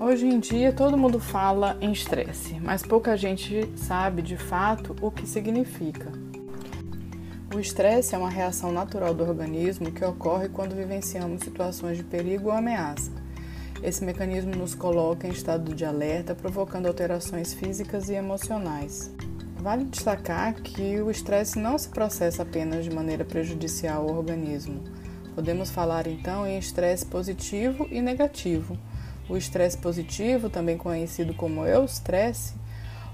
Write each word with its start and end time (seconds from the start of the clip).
Hoje 0.00 0.28
em 0.28 0.38
dia 0.38 0.72
todo 0.72 0.96
mundo 0.96 1.18
fala 1.18 1.76
em 1.80 1.90
estresse, 1.90 2.54
mas 2.60 2.84
pouca 2.84 3.16
gente 3.16 3.68
sabe 3.74 4.22
de 4.22 4.36
fato 4.36 4.94
o 5.02 5.10
que 5.10 5.26
significa. 5.26 6.12
O 7.52 7.58
estresse 7.58 8.14
é 8.14 8.18
uma 8.18 8.30
reação 8.30 8.70
natural 8.70 9.12
do 9.12 9.24
organismo 9.24 9.90
que 9.90 10.04
ocorre 10.04 10.48
quando 10.50 10.76
vivenciamos 10.76 11.42
situações 11.42 11.96
de 11.96 12.04
perigo 12.04 12.48
ou 12.48 12.54
ameaça. 12.54 13.10
Esse 13.82 14.04
mecanismo 14.04 14.54
nos 14.54 14.72
coloca 14.72 15.26
em 15.26 15.32
estado 15.32 15.74
de 15.74 15.84
alerta, 15.84 16.32
provocando 16.32 16.86
alterações 16.86 17.52
físicas 17.52 18.08
e 18.08 18.14
emocionais. 18.14 19.12
Vale 19.56 19.84
destacar 19.84 20.54
que 20.54 21.00
o 21.00 21.10
estresse 21.10 21.58
não 21.58 21.76
se 21.76 21.88
processa 21.88 22.44
apenas 22.44 22.84
de 22.84 22.94
maneira 22.94 23.24
prejudicial 23.24 24.08
ao 24.08 24.16
organismo. 24.16 24.80
Podemos 25.34 25.70
falar 25.70 26.06
então 26.06 26.46
em 26.46 26.56
estresse 26.56 27.04
positivo 27.04 27.88
e 27.90 28.00
negativo. 28.00 28.78
O 29.28 29.36
estresse 29.36 29.76
positivo, 29.76 30.48
também 30.48 30.78
conhecido 30.78 31.34
como 31.34 31.66
eustresse, 31.66 32.54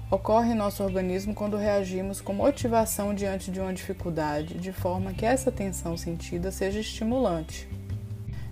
ocorre 0.09 0.51
em 0.51 0.55
nosso 0.55 0.83
organismo 0.83 1.33
quando 1.33 1.57
reagimos 1.57 2.21
com 2.21 2.33
motivação 2.33 3.13
diante 3.13 3.51
de 3.51 3.59
uma 3.59 3.73
dificuldade, 3.73 4.53
de 4.53 4.71
forma 4.71 5.13
que 5.13 5.25
essa 5.25 5.51
tensão 5.51 5.97
sentida 5.97 6.51
seja 6.51 6.79
estimulante. 6.79 7.67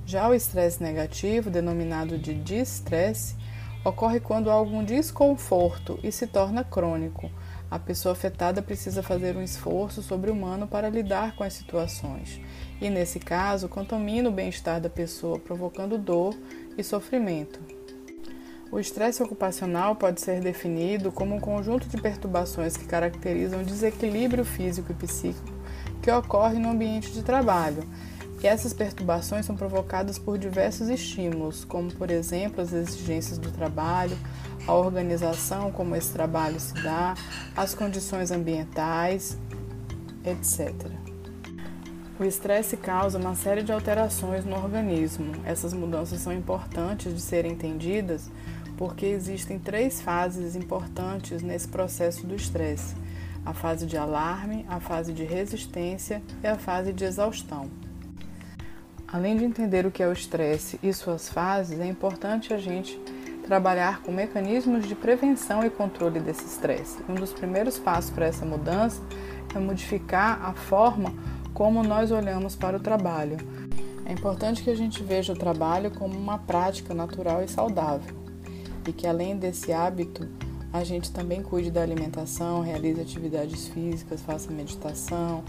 Já 0.06 0.28
o 0.28 0.34
estresse 0.34 0.84
negativo, 0.84 1.50
denominado 1.50 2.18
de 2.18 2.34
distresse, 2.34 3.36
ocorre 3.86 4.20
quando 4.20 4.50
há 4.50 4.54
algum 4.54 4.84
desconforto 4.84 6.00
e 6.04 6.12
se 6.12 6.28
torna 6.28 6.64
crônico 6.64 7.32
a 7.74 7.80
pessoa 7.80 8.14
afetada 8.14 8.62
precisa 8.62 9.02
fazer 9.02 9.36
um 9.36 9.42
esforço 9.42 10.04
sobre-humano 10.04 10.68
para 10.68 10.92
lidar 10.92 11.36
com 11.36 11.44
as 11.44 11.54
situações, 11.54 12.40
e 12.80 12.88
nesse 12.88 13.18
caso, 13.20 13.68
contamina 13.68 14.30
o 14.30 14.32
bem-estar 14.32 14.80
da 14.80 14.92
pessoa, 14.92 15.40
provocando 15.40 15.98
dor 15.98 16.38
e 16.78 16.84
sofrimento. 16.84 17.60
O 18.72 18.80
estresse 18.80 19.24
ocupacional 19.24 19.96
pode 19.96 20.22
ser 20.22 20.40
definido 20.40 21.12
como 21.12 21.34
um 21.34 21.40
conjunto 21.40 21.88
de 21.88 21.98
perturbações 21.98 22.78
que 22.78 22.86
caracterizam 22.86 23.62
o 23.62 23.66
desequilíbrio 23.66 24.46
físico 24.46 24.92
e 24.92 24.96
psíquico 24.96 25.64
que 26.00 26.12
ocorre 26.12 26.60
no 26.60 26.70
ambiente 26.70 27.12
de 27.12 27.24
trabalho. 27.24 27.82
E 28.44 28.48
essas 28.48 28.74
perturbações 28.74 29.46
são 29.46 29.56
provocadas 29.56 30.20
por 30.20 30.38
diversos 30.38 30.90
estímulos, 30.90 31.64
como, 31.64 31.90
por 31.94 32.12
exemplo, 32.12 32.62
as 32.62 32.74
exigências 32.74 33.38
do 33.38 33.50
trabalho, 33.50 34.18
a 34.68 34.74
organização 34.74 35.72
como 35.72 35.96
esse 35.96 36.12
trabalho 36.12 36.60
se 36.60 36.74
dá, 36.74 37.16
as 37.56 37.74
condições 37.74 38.32
ambientais, 38.32 39.38
etc. 40.26 40.74
O 42.20 42.26
estresse 42.26 42.76
causa 42.76 43.18
uma 43.18 43.34
série 43.34 43.64
de 43.64 43.72
alterações 43.72 44.44
no 44.44 44.58
organismo. 44.58 45.32
Essas 45.46 45.74
mudanças 45.74 46.20
são 46.20 46.34
importantes 46.34 47.14
de 47.14 47.22
serem 47.22 47.54
entendidas 47.54 48.30
porque 48.78 49.06
existem 49.06 49.58
três 49.58 50.02
fases 50.02 50.58
importantes 50.58 51.42
nesse 51.42 51.70
processo 51.70 52.28
do 52.28 52.36
estresse: 52.36 52.94
a 53.46 53.54
fase 53.54 53.86
de 53.86 53.96
alarme, 53.96 54.66
a 54.68 54.82
fase 54.82 55.14
de 55.14 55.24
resistência 55.24 56.22
e 56.44 56.48
a 56.48 56.58
fase 56.58 56.92
de 56.92 57.06
exaustão. 57.06 57.70
Além 59.14 59.38
de 59.38 59.46
entender 59.46 59.86
o 59.86 59.92
que 59.92 60.02
é 60.02 60.08
o 60.08 60.12
estresse 60.12 60.80
e 60.82 60.92
suas 60.92 61.30
fases, 61.30 61.80
é 61.80 61.86
importante 61.86 62.52
a 62.52 62.58
gente 62.58 63.00
trabalhar 63.46 64.02
com 64.02 64.12
mecanismos 64.12 64.88
de 64.88 64.96
prevenção 64.96 65.64
e 65.64 65.70
controle 65.70 66.20
desse 66.20 66.44
estresse. 66.46 66.98
Um 67.08 67.14
dos 67.14 67.32
primeiros 67.32 67.78
passos 67.78 68.10
para 68.10 68.26
essa 68.26 68.44
mudança 68.44 69.00
é 69.54 69.60
modificar 69.60 70.44
a 70.44 70.54
forma 70.54 71.14
como 71.54 71.84
nós 71.84 72.10
olhamos 72.10 72.56
para 72.56 72.78
o 72.78 72.80
trabalho. 72.80 73.38
É 74.04 74.12
importante 74.12 74.64
que 74.64 74.72
a 74.72 74.76
gente 74.76 75.04
veja 75.04 75.34
o 75.34 75.38
trabalho 75.38 75.92
como 75.92 76.18
uma 76.18 76.40
prática 76.40 76.96
natural 76.96 77.44
e 77.44 77.48
saudável 77.48 78.16
e 78.88 78.92
que 78.92 79.06
além 79.06 79.38
desse 79.38 79.72
hábito, 79.72 80.28
a 80.74 80.84
gente 80.84 81.12
também 81.12 81.44
cuide 81.44 81.70
da 81.70 81.84
alimentação, 81.84 82.62
realize 82.62 83.00
atividades 83.00 83.68
físicas, 83.68 84.24
faça 84.24 84.52
meditação, 84.52 85.44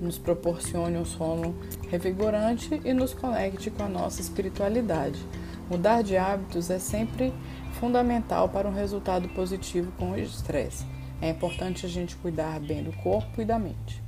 nos 0.00 0.18
proporcione 0.18 0.98
um 0.98 1.04
sono 1.04 1.54
revigorante 1.88 2.80
e 2.84 2.92
nos 2.92 3.14
conecte 3.14 3.70
com 3.70 3.84
a 3.84 3.88
nossa 3.88 4.20
espiritualidade. 4.20 5.24
Mudar 5.70 6.02
de 6.02 6.16
hábitos 6.16 6.70
é 6.70 6.80
sempre 6.80 7.32
fundamental 7.78 8.48
para 8.48 8.68
um 8.68 8.74
resultado 8.74 9.28
positivo 9.28 9.92
com 9.92 10.10
o 10.10 10.18
estresse. 10.18 10.84
É 11.22 11.30
importante 11.30 11.86
a 11.86 11.88
gente 11.88 12.16
cuidar 12.16 12.58
bem 12.58 12.82
do 12.82 12.92
corpo 12.94 13.40
e 13.40 13.44
da 13.44 13.60
mente. 13.60 14.03